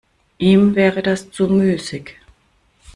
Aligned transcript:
Ihm 0.39 0.73
wäre 0.73 1.03
das 1.03 1.29
zu 1.29 1.47
müßig. 1.47 2.15